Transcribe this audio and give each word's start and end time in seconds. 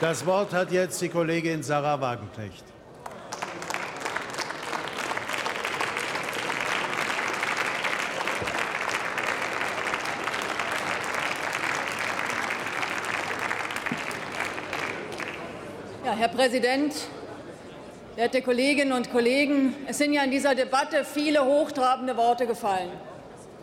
Das 0.00 0.24
Wort 0.24 0.54
hat 0.54 0.72
jetzt 0.72 1.02
die 1.02 1.10
Kollegin 1.10 1.62
Sarah 1.62 2.00
Wagenknecht. 2.00 2.64
Ja, 16.02 16.12
Herr 16.12 16.28
Präsident, 16.28 16.94
werte 18.16 18.40
Kolleginnen 18.40 18.92
und 18.92 19.12
Kollegen! 19.12 19.74
Es 19.86 19.98
sind 19.98 20.14
ja 20.14 20.22
in 20.22 20.30
dieser 20.30 20.54
Debatte 20.54 21.04
viele 21.04 21.44
hochtrabende 21.44 22.16
Worte 22.16 22.46
gefallen. 22.46 22.88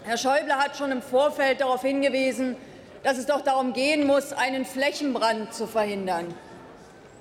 Herr 0.03 0.17
Schäuble 0.17 0.53
hat 0.55 0.77
schon 0.77 0.91
im 0.91 1.01
Vorfeld 1.01 1.61
darauf 1.61 1.81
hingewiesen, 1.81 2.55
dass 3.07 3.17
es 3.17 3.25
doch 3.25 3.39
darum 3.39 3.71
gehen 3.71 4.05
muss, 4.05 4.33
einen 4.33 4.65
Flächenbrand 4.65 5.53
zu 5.53 5.65
verhindern. 5.65 6.35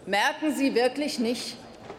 Merken 0.04 0.52
Sie 0.52 0.74
wirklich 0.74 1.20
nicht, 1.20 1.56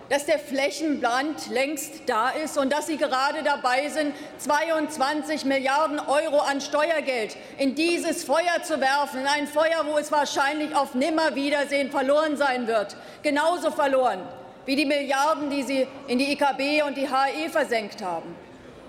dass 0.09 0.25
der 0.25 0.39
Flächenbrand 0.39 1.47
längst 1.51 2.01
da 2.05 2.31
ist 2.31 2.57
und 2.57 2.73
dass 2.73 2.87
Sie 2.87 2.97
gerade 2.97 3.43
dabei 3.43 3.87
sind, 3.87 4.13
22 4.39 5.45
Milliarden 5.45 6.01
Euro 6.01 6.39
an 6.39 6.59
Steuergeld 6.59 7.37
in 7.57 7.75
dieses 7.75 8.25
Feuer 8.25 8.61
zu 8.61 8.81
werfen, 8.81 9.21
in 9.21 9.27
ein 9.27 9.47
Feuer, 9.47 9.85
wo 9.85 9.97
es 9.97 10.11
wahrscheinlich 10.11 10.75
auf 10.75 10.93
Nimmerwiedersehen 10.93 11.89
verloren 11.89 12.35
sein 12.35 12.67
wird, 12.67 12.97
genauso 13.23 13.71
verloren 13.71 14.19
wie 14.65 14.75
die 14.75 14.85
Milliarden, 14.85 15.49
die 15.49 15.63
Sie 15.63 15.87
in 16.09 16.19
die 16.19 16.33
IKB 16.33 16.85
und 16.85 16.97
die 16.97 17.07
HE 17.07 17.49
versenkt 17.49 18.03
haben. 18.03 18.35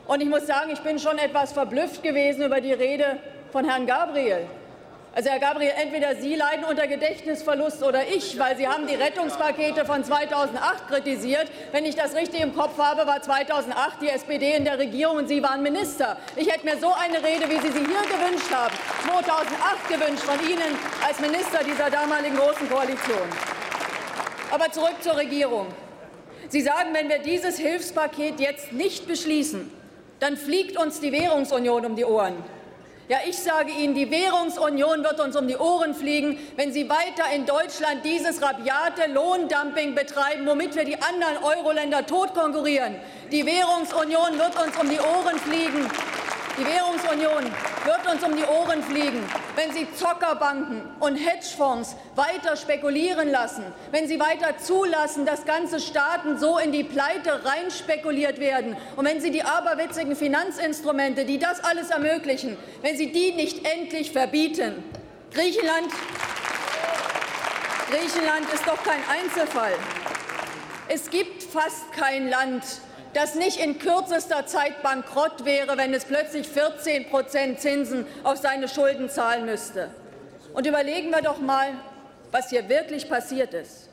Und 0.09 0.21
ich 0.21 0.29
muss 0.29 0.49
sagen, 0.49 0.71
ich 0.73 0.80
bin 0.80 0.99
schon 0.99 1.19
etwas 1.19 1.52
verblüfft 1.52 2.02
gewesen 2.02 2.43
über 2.43 2.60
die 2.60 2.73
Rede 2.73 3.19
von 3.52 3.65
Herrn 3.65 3.87
Gabriel. 3.87 4.49
Also 5.19 5.31
Herr 5.31 5.41
Gabriel, 5.41 5.73
entweder 5.77 6.15
Sie 6.15 6.37
leiden 6.37 6.65
unter 6.65 6.87
Gedächtnisverlust 6.87 7.83
oder 7.83 8.07
ich, 8.07 8.39
weil 8.39 8.57
Sie 8.57 8.69
haben 8.69 8.87
die 8.87 8.95
Rettungspakete 8.95 9.85
von 9.85 10.05
2008 10.05 10.87
kritisiert. 10.87 11.51
Wenn 11.73 11.85
ich 11.85 11.97
das 11.97 12.15
richtig 12.15 12.41
im 12.41 12.55
Kopf 12.55 12.79
habe, 12.79 13.05
war 13.05 13.21
2008 13.21 14.01
die 14.01 14.10
SPD 14.10 14.52
in 14.52 14.65
der 14.65 14.79
Regierung 14.79 15.16
und 15.16 15.27
Sie 15.27 15.43
waren 15.43 15.60
Minister. 15.60 16.16
Ich 16.37 16.49
hätte 16.49 16.65
mir 16.65 16.79
so 16.79 16.93
eine 16.93 17.16
Rede, 17.16 17.51
wie 17.51 17.57
Sie 17.57 17.73
sie 17.73 17.80
hier 17.80 18.05
gewünscht 18.16 18.49
haben, 18.55 18.73
2008 19.09 19.88
gewünscht 19.88 20.23
von 20.23 20.49
Ihnen 20.49 20.79
als 21.05 21.19
Minister 21.19 21.65
dieser 21.65 21.91
damaligen 21.91 22.37
Großen 22.37 22.71
Koalition. 22.71 23.29
Aber 24.53 24.71
zurück 24.71 24.95
zur 25.01 25.16
Regierung. 25.16 25.66
Sie 26.49 26.60
sagen, 26.60 26.91
wenn 26.93 27.09
wir 27.09 27.19
dieses 27.19 27.59
Hilfspaket 27.59 28.38
jetzt 28.38 28.73
nicht 28.73 29.09
beschließen, 29.09 29.69
dann 30.21 30.37
fliegt 30.37 30.79
uns 30.79 31.01
die 31.01 31.10
Währungsunion 31.10 31.87
um 31.87 31.97
die 31.97 32.05
Ohren. 32.05 32.37
Ja, 33.09 33.20
ich 33.26 33.38
sage 33.38 33.73
Ihnen, 33.73 33.95
die 33.95 34.10
Währungsunion 34.10 35.02
wird 35.02 35.18
uns 35.18 35.34
um 35.34 35.48
die 35.48 35.56
Ohren 35.56 35.95
fliegen, 35.95 36.38
wenn 36.56 36.74
Sie 36.74 36.90
weiter 36.90 37.24
in 37.34 37.46
Deutschland 37.46 38.04
dieses 38.04 38.42
rabiate 38.42 39.10
Lohndumping 39.10 39.95
betreiben, 39.95 40.46
womit 40.46 40.76
wir 40.76 40.84
die 40.84 41.01
anderen 41.01 41.42
Euro-Länder 41.42 42.04
tot 42.04 42.34
konkurrieren. 42.34 42.96
Die 43.32 43.46
Währungsunion 43.46 44.38
wird 44.38 44.62
uns 44.62 44.76
um 44.79 44.90
die 44.90 44.98
Ohren 44.98 45.38
fliegen, 45.38 45.88
die 46.59 46.66
Währungsunion 46.66 47.45
wird 47.84 48.12
uns 48.12 48.23
um 48.24 48.37
die 48.37 48.45
Ohren 48.45 48.82
fliegen, 48.82 49.24
wenn 49.54 49.73
Sie 49.73 49.87
Zockerbanken 49.95 50.82
und 50.98 51.16
Hedgefonds 51.16 51.95
weiter 52.16 52.56
spekulieren 52.56 53.30
lassen, 53.30 53.64
wenn 53.92 54.09
Sie 54.09 54.18
weiter 54.18 54.59
zulassen, 54.59 55.24
dass 55.24 55.45
ganze 55.45 55.79
Staaten 55.79 56.38
so 56.38 56.59
in 56.59 56.73
die 56.73 56.84
Pleite 56.84 57.45
reinspekuliert 57.45 58.40
werden 58.40 58.76
und 58.96 59.06
wenn 59.06 59.20
Sie 59.20 59.30
die 59.30 59.42
aberwitzigen 59.42 60.16
Finanzinstrumente, 60.16 61.24
die 61.24 61.38
das 61.38 61.62
alles 61.62 61.90
ermöglichen, 61.90 62.56
wenn 62.82 62.96
Sie 62.96 63.12
die 63.12 63.32
nicht 63.32 63.64
endlich 63.64 64.10
verbieten. 64.10 64.82
Griechenland, 65.32 65.92
Griechenland 67.91 68.53
ist 68.53 68.66
doch 68.66 68.82
kein 68.82 69.00
Einzelfall. 69.09 69.72
Es 70.88 71.10
gibt 71.10 71.42
fast 71.42 71.92
kein 71.92 72.28
Land, 72.28 72.64
das 73.14 73.34
nicht 73.34 73.59
in 73.59 73.78
kürzester 73.78 74.47
Zeit 74.47 74.82
bankrott 74.82 75.44
wäre, 75.44 75.76
wenn 75.76 75.94
es 75.94 76.04
plötzlich 76.04 76.48
14 76.48 77.08
Prozent 77.08 77.60
Zinsen 77.60 78.06
auf 78.24 78.38
seine 78.38 78.69
Schulden 78.69 79.08
zahlen 79.08 79.46
müsste. 79.46 79.91
Und 80.52 80.66
überlegen 80.66 81.10
wir 81.10 81.22
doch 81.22 81.38
mal, 81.38 81.68
was 82.30 82.50
hier 82.50 82.68
wirklich 82.68 83.08
passiert 83.08 83.54
ist. 83.54 83.88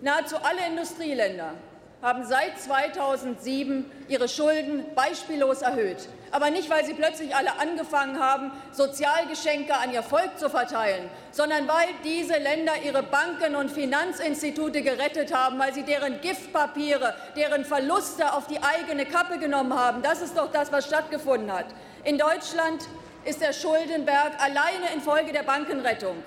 Nahezu 0.00 0.36
alle 0.36 0.66
Industrieländer 0.66 1.54
haben 2.00 2.24
seit 2.24 2.60
2007 2.60 3.90
ihre 4.08 4.28
Schulden 4.28 4.84
beispiellos 4.94 5.62
erhöht. 5.62 6.08
Aber 6.30 6.50
nicht, 6.50 6.70
weil 6.70 6.84
sie 6.84 6.94
plötzlich 6.94 7.34
alle 7.34 7.58
angefangen 7.58 8.20
haben, 8.20 8.52
Sozialgeschenke 8.72 9.74
an 9.74 9.92
ihr 9.92 10.02
Volk 10.02 10.38
zu 10.38 10.48
verteilen, 10.48 11.08
sondern 11.32 11.66
weil 11.66 11.88
diese 12.04 12.36
Länder 12.38 12.72
ihre 12.84 13.02
Banken 13.02 13.56
und 13.56 13.70
Finanzinstitute 13.70 14.82
gerettet 14.82 15.34
haben, 15.34 15.58
weil 15.58 15.74
sie 15.74 15.82
deren 15.82 16.20
Giftpapiere, 16.20 17.14
deren 17.34 17.64
Verluste 17.64 18.32
auf 18.32 18.46
die 18.46 18.62
eigene 18.62 19.06
Kappe 19.06 19.38
genommen 19.38 19.74
haben. 19.74 20.02
Das 20.02 20.20
ist 20.20 20.36
doch 20.36 20.52
das, 20.52 20.70
was 20.70 20.86
stattgefunden 20.86 21.52
hat. 21.52 21.66
In 22.04 22.18
Deutschland 22.18 22.86
ist 23.24 23.40
der 23.40 23.52
Schuldenberg 23.52 24.32
alleine 24.40 24.92
infolge 24.94 25.32
der 25.32 25.42
Bankenrettung 25.42 26.22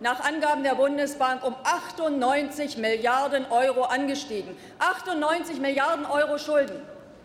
nach 0.00 0.20
Angaben 0.20 0.62
der 0.62 0.74
Bundesbank 0.74 1.44
um 1.44 1.54
98 1.62 2.76
Milliarden 2.78 3.46
Euro 3.50 3.84
angestiegen. 3.84 4.56
98 4.78 5.60
Milliarden 5.60 6.06
Euro 6.06 6.38
Schulden, 6.38 6.80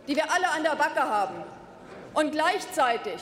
die 0.08 0.16
wir 0.16 0.32
alle 0.32 0.50
an 0.50 0.64
der 0.64 0.76
Backe 0.76 1.02
haben. 1.02 1.36
Und 2.14 2.32
gleichzeitig 2.32 3.22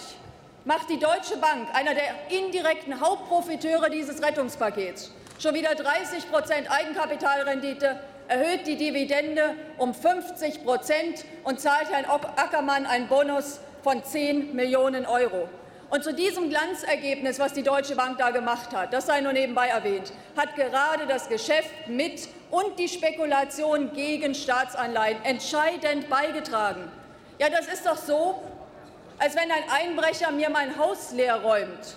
macht 0.65 0.89
die 0.89 0.99
Deutsche 0.99 1.37
Bank, 1.37 1.67
einer 1.73 1.93
der 1.93 2.37
indirekten 2.37 2.99
Hauptprofiteure 2.99 3.89
dieses 3.89 4.21
Rettungspakets, 4.21 5.11
schon 5.39 5.53
wieder 5.53 5.75
30 5.75 6.29
Prozent 6.29 6.69
Eigenkapitalrendite, 6.69 7.99
erhöht 8.27 8.67
die 8.67 8.75
Dividende 8.75 9.55
um 9.77 9.93
50 9.93 10.65
Prozent 10.65 11.23
und 11.43 11.61
zahlt 11.61 11.89
Herrn 11.89 12.05
Ackermann 12.05 12.85
einen 12.85 13.07
Bonus 13.07 13.59
von 13.83 14.03
10 14.03 14.55
Millionen 14.55 15.05
Euro. 15.05 15.47
Und 15.89 16.03
zu 16.03 16.13
diesem 16.13 16.49
Glanzergebnis, 16.49 17.39
was 17.39 17.53
die 17.53 17.63
Deutsche 17.63 17.95
Bank 17.95 18.17
da 18.17 18.31
gemacht 18.31 18.75
hat, 18.75 18.91
das 18.91 19.05
sei 19.05 19.21
nur 19.21 19.31
nebenbei 19.31 19.67
erwähnt, 19.69 20.11
hat 20.35 20.55
gerade 20.55 21.07
das 21.07 21.29
Geschäft 21.29 21.87
mit 21.87 22.27
und 22.51 22.77
die 22.77 22.89
Spekulation 22.89 23.93
gegen 23.93 24.35
Staatsanleihen 24.35 25.23
entscheidend 25.23 26.09
beigetragen. 26.09 26.91
Ja, 27.39 27.49
das 27.49 27.67
ist 27.67 27.85
doch 27.85 27.97
so, 27.97 28.41
als 29.17 29.35
wenn 29.35 29.49
ein 29.49 29.63
Einbrecher 29.69 30.31
mir 30.31 30.49
mein 30.49 30.77
Haus 30.77 31.11
leer 31.13 31.37
räumt. 31.41 31.95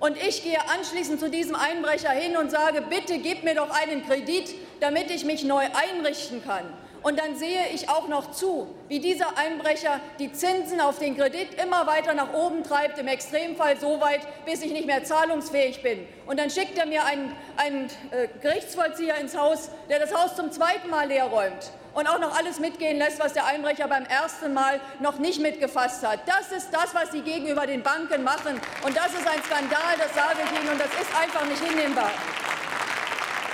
Und 0.00 0.16
ich 0.16 0.42
gehe 0.42 0.58
anschließend 0.68 1.20
zu 1.20 1.30
diesem 1.30 1.54
Einbrecher 1.54 2.10
hin 2.10 2.36
und 2.36 2.50
sage, 2.50 2.82
bitte 2.82 3.18
gib 3.18 3.44
mir 3.44 3.54
doch 3.54 3.70
einen 3.70 4.04
Kredit, 4.06 4.54
damit 4.80 5.10
ich 5.10 5.24
mich 5.24 5.44
neu 5.44 5.62
einrichten 5.62 6.44
kann. 6.44 6.64
Und 7.04 7.18
dann 7.18 7.36
sehe 7.36 7.68
ich 7.74 7.90
auch 7.90 8.08
noch 8.08 8.30
zu, 8.30 8.66
wie 8.88 8.98
dieser 8.98 9.36
Einbrecher 9.36 10.00
die 10.18 10.32
Zinsen 10.32 10.80
auf 10.80 10.98
den 10.98 11.14
Kredit 11.14 11.52
immer 11.62 11.86
weiter 11.86 12.14
nach 12.14 12.32
oben 12.32 12.64
treibt, 12.64 12.98
im 12.98 13.08
Extremfall 13.08 13.78
so 13.78 14.00
weit, 14.00 14.22
bis 14.46 14.62
ich 14.62 14.72
nicht 14.72 14.86
mehr 14.86 15.04
zahlungsfähig 15.04 15.82
bin. 15.82 16.08
Und 16.24 16.40
dann 16.40 16.48
schickt 16.48 16.78
er 16.78 16.86
mir 16.86 17.04
einen, 17.04 17.30
einen 17.58 17.90
äh, 18.10 18.28
Gerichtsvollzieher 18.40 19.16
ins 19.18 19.36
Haus, 19.36 19.68
der 19.90 19.98
das 19.98 20.14
Haus 20.14 20.34
zum 20.34 20.50
zweiten 20.50 20.88
Mal 20.88 21.08
leer 21.08 21.26
räumt 21.26 21.70
und 21.92 22.08
auch 22.08 22.18
noch 22.18 22.34
alles 22.38 22.58
mitgehen 22.58 22.96
lässt, 22.96 23.20
was 23.20 23.34
der 23.34 23.44
Einbrecher 23.44 23.86
beim 23.86 24.06
ersten 24.06 24.54
Mal 24.54 24.80
noch 25.00 25.18
nicht 25.18 25.42
mitgefasst 25.42 26.06
hat. 26.06 26.20
Das 26.24 26.52
ist 26.56 26.72
das, 26.72 26.94
was 26.94 27.12
Sie 27.12 27.20
gegenüber 27.20 27.66
den 27.66 27.82
Banken 27.82 28.24
machen. 28.24 28.58
Und 28.82 28.96
das 28.96 29.08
ist 29.08 29.28
ein 29.28 29.42
Skandal, 29.44 29.94
das 29.98 30.14
sage 30.14 30.38
ich 30.42 30.58
Ihnen, 30.58 30.72
und 30.72 30.80
das 30.80 30.88
ist 30.88 31.14
einfach 31.20 31.44
nicht 31.44 31.62
hinnehmbar. 31.62 32.10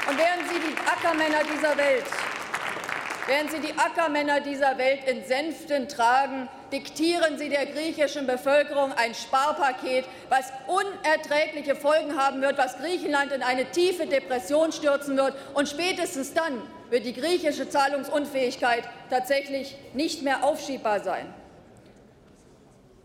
Und 0.09 0.17
während 0.17 0.49
Sie 0.49 0.61
die 0.61 0.77
Ackermänner 0.89 1.43
dieser 1.53 1.77
Welt 1.77 2.07
Während 3.31 3.53
Sie 3.53 3.61
die 3.61 3.79
Ackermänner 3.79 4.41
dieser 4.41 4.77
Welt 4.77 5.09
in 5.09 5.25
Sänften 5.25 5.87
tragen, 5.87 6.49
diktieren 6.73 7.39
Sie 7.39 7.49
der 7.49 7.65
griechischen 7.67 8.27
Bevölkerung 8.27 8.93
ein 8.93 9.15
Sparpaket, 9.15 10.05
was 10.29 10.53
unerträgliche 10.67 11.77
Folgen 11.77 12.19
haben 12.19 12.43
wird, 12.43 12.59
was 12.59 12.77
Griechenland 12.79 13.31
in 13.31 13.45
eine 13.45 13.71
tiefe 13.71 14.09
Depression 14.09 14.73
stürzen 14.73 15.17
wird. 15.17 15.35
Und 15.55 15.69
spätestens 15.69 16.35
dann 16.35 16.61
wird 16.89 17.07
die 17.07 17.13
griechische 17.13 17.69
Zahlungsunfähigkeit 17.69 18.83
tatsächlich 19.11 19.77
nicht 19.95 20.23
mehr 20.23 20.43
aufschiebbar 20.43 20.99
sein. 20.99 21.33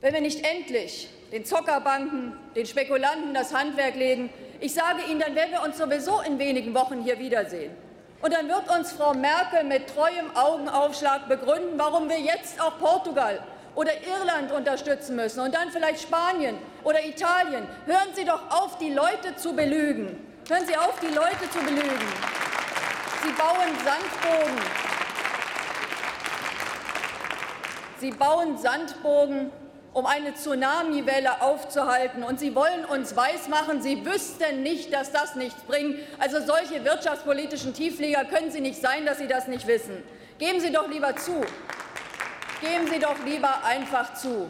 Wenn 0.02 0.16
wir 0.16 0.22
nicht 0.22 0.44
endlich 0.44 1.08
den 1.34 1.46
Zockerbanken, 1.46 2.34
den 2.56 2.66
Spekulanten 2.66 3.36
das 3.36 3.54
Handwerk 3.54 3.94
legen, 3.94 4.32
ich 4.60 4.74
sage 4.74 5.04
Ihnen, 5.08 5.20
dann 5.20 5.36
werden 5.36 5.52
wir 5.52 5.62
uns 5.62 5.78
sowieso 5.78 6.22
in 6.22 6.40
wenigen 6.40 6.74
Wochen 6.74 7.04
hier 7.04 7.20
wiedersehen. 7.20 7.85
Und 8.22 8.34
dann 8.34 8.48
wird 8.48 8.70
uns 8.70 8.94
Frau 8.94 9.14
Merkel 9.14 9.64
mit 9.64 9.94
treuem 9.94 10.36
Augenaufschlag 10.36 11.28
begründen, 11.28 11.78
warum 11.78 12.10
wir 12.10 12.20
jetzt 12.20 12.60
auch 12.60 12.78
Portugal 12.80 13.40
oder 13.76 13.92
Irland 14.04 14.52
unterstützen 14.52 15.16
müssen 15.16 15.42
und 15.42 15.54
dann 15.54 15.70
vielleicht 15.70 16.02
Spanien 16.02 16.58
oder 16.84 17.04
Italien. 17.04 17.68
Hören 17.86 18.10
Sie 18.14 18.26
doch 18.26 18.42
auf, 18.50 18.78
die 18.78 18.94
Leute 18.94 19.36
zu 19.36 19.54
belügen. 19.54 20.26
Hören 20.48 20.66
Sie 20.66 20.78
auf, 20.78 21.00
die 21.02 21.14
Leute 21.14 21.50
zu 21.52 21.60
belügen. 21.60 22.08
Sie 23.24 23.32
bauen 23.34 23.76
Sandbogen. 23.84 24.62
Sie 28.00 28.12
bauen 28.12 28.58
Sandbogen 28.58 29.52
um 29.96 30.06
eine 30.06 30.34
Tsunamiwelle 30.34 31.42
aufzuhalten. 31.42 32.24
Und 32.24 32.38
Sie 32.38 32.54
wollen 32.54 32.84
uns 32.84 33.16
weismachen, 33.16 33.82
Sie 33.82 34.06
wüssten 34.06 34.62
nicht, 34.62 34.94
dass 34.94 35.14
das 35.14 35.36
nichts 35.36 35.64
bringt. 35.64 36.00
Also 36.20 36.46
solche 36.46 36.84
wirtschaftspolitischen 36.84 37.74
Tiefflieger 37.74 38.26
können 38.26 38.52
Sie 38.52 38.60
nicht 38.60 38.82
sein, 38.82 39.06
dass 39.06 39.20
Sie 39.20 39.28
das 39.28 39.48
nicht 39.48 39.66
wissen. 39.68 40.04
Geben 40.38 40.60
Sie 40.60 40.74
doch 40.74 40.90
lieber 40.90 41.16
zu. 41.16 41.40
Geben 42.60 42.88
Sie 42.92 43.00
doch 43.00 43.24
lieber 43.26 43.64
einfach 43.64 44.14
zu 44.16 44.50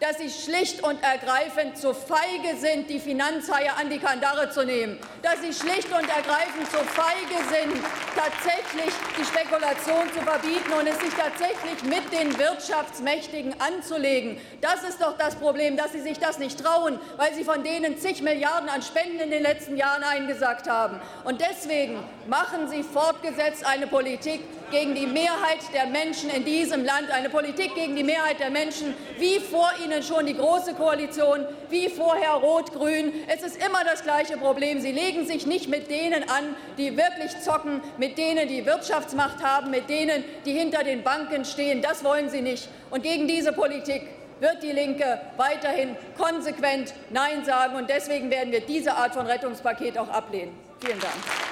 dass 0.00 0.16
Sie 0.16 0.30
schlicht 0.30 0.82
und 0.82 1.02
ergreifend 1.02 1.76
zu 1.76 1.92
feige 1.92 2.56
sind, 2.58 2.88
die 2.88 2.98
Finanzhaie 2.98 3.70
an 3.78 3.90
die 3.90 3.98
Kandare 3.98 4.50
zu 4.50 4.64
nehmen, 4.64 4.98
dass 5.22 5.40
Sie 5.42 5.52
schlicht 5.52 5.88
und 5.92 6.08
ergreifend 6.08 6.70
zu 6.70 6.78
feige 6.78 7.36
sind, 7.50 7.84
tatsächlich 8.16 8.94
die 9.18 9.24
Spekulation 9.24 10.08
zu 10.14 10.20
verbieten 10.22 10.72
und 10.78 10.86
es 10.86 10.98
sich 10.98 11.12
tatsächlich 11.14 11.82
mit 11.84 12.10
den 12.12 12.38
Wirtschaftsmächtigen 12.38 13.54
anzulegen. 13.60 14.40
Das 14.62 14.82
ist 14.82 15.00
doch 15.00 15.18
das 15.18 15.36
Problem, 15.36 15.76
dass 15.76 15.92
Sie 15.92 16.00
sich 16.00 16.18
das 16.18 16.38
nicht 16.38 16.62
trauen, 16.64 16.98
weil 17.16 17.34
Sie 17.34 17.44
von 17.44 17.62
denen 17.62 17.98
zig 17.98 18.22
Milliarden 18.22 18.70
an 18.70 18.82
Spenden 18.82 19.20
in 19.20 19.30
den 19.30 19.42
letzten 19.42 19.76
Jahren 19.76 20.02
eingesagt 20.02 20.68
haben. 20.68 20.98
Und 21.24 21.42
deswegen 21.42 21.98
machen 22.26 22.68
Sie 22.68 22.82
fortgesetzt 22.82 23.66
eine 23.66 23.86
Politik 23.86 24.40
gegen 24.70 24.94
die 24.94 25.06
Mehrheit 25.06 25.58
der 25.72 25.86
Menschen 25.86 26.30
in 26.30 26.44
diesem 26.44 26.84
Land, 26.84 27.10
eine 27.10 27.28
Politik 27.28 27.74
gegen 27.74 27.96
die 27.96 28.04
Mehrheit 28.04 28.40
der 28.40 28.50
Menschen, 28.50 28.94
wie 29.18 29.40
vor 29.40 29.70
Ihnen 29.84 30.02
schon 30.02 30.26
die 30.26 30.34
Große 30.34 30.74
Koalition, 30.74 31.46
wie 31.68 31.88
vorher 31.88 32.32
Rot-Grün. 32.32 33.12
Es 33.28 33.42
ist 33.42 33.56
immer 33.56 33.84
das 33.84 34.02
gleiche 34.02 34.36
Problem. 34.36 34.80
Sie 34.80 34.92
legen 34.92 35.26
sich 35.26 35.46
nicht 35.46 35.68
mit 35.68 35.90
denen 35.90 36.28
an, 36.28 36.56
die 36.78 36.96
wirklich 36.96 37.38
zocken, 37.40 37.80
mit 37.98 38.18
denen, 38.18 38.48
die 38.48 38.64
Wirtschaftsmacht 38.64 39.42
haben, 39.42 39.70
mit 39.70 39.88
denen, 39.88 40.24
die 40.44 40.52
hinter 40.52 40.84
den 40.84 41.02
Banken 41.02 41.44
stehen. 41.44 41.82
Das 41.82 42.04
wollen 42.04 42.30
Sie 42.30 42.40
nicht. 42.40 42.68
Und 42.90 43.02
gegen 43.02 43.26
diese 43.28 43.52
Politik 43.52 44.02
wird 44.40 44.62
die 44.62 44.72
Linke 44.72 45.20
weiterhin 45.36 45.96
konsequent 46.16 46.94
Nein 47.10 47.44
sagen. 47.44 47.76
Und 47.76 47.90
deswegen 47.90 48.30
werden 48.30 48.52
wir 48.52 48.60
diese 48.60 48.94
Art 48.94 49.14
von 49.14 49.26
Rettungspaket 49.26 49.98
auch 49.98 50.08
ablehnen. 50.08 50.52
Vielen 50.80 50.98
Dank. 50.98 51.49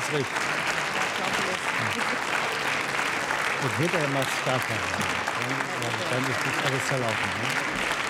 Ist 0.00 0.12
recht. 0.12 0.26
Und 3.62 3.76
hinterher 3.76 4.08
macht 4.08 4.28
es 4.28 4.44
keinen. 4.44 4.60
Dann, 5.80 5.92
dann 6.10 6.30
ist 6.30 6.40
das 6.44 6.66
alles 6.66 6.86
zerlaufen. 6.88 7.30
Ne? 7.40 8.09